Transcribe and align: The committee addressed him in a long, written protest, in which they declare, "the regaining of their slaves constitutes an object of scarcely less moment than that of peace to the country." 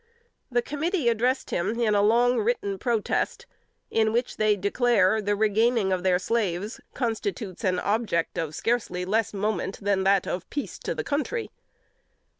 The 0.49 0.63
committee 0.63 1.09
addressed 1.09 1.51
him 1.51 1.79
in 1.79 1.93
a 1.93 2.01
long, 2.01 2.39
written 2.39 2.79
protest, 2.79 3.45
in 3.91 4.11
which 4.11 4.37
they 4.37 4.55
declare, 4.55 5.21
"the 5.21 5.35
regaining 5.35 5.93
of 5.93 6.01
their 6.01 6.17
slaves 6.17 6.81
constitutes 6.95 7.63
an 7.63 7.77
object 7.77 8.39
of 8.39 8.55
scarcely 8.55 9.05
less 9.05 9.31
moment 9.31 9.77
than 9.79 10.03
that 10.03 10.25
of 10.25 10.49
peace 10.49 10.79
to 10.85 10.95
the 10.95 11.03
country." 11.03 11.51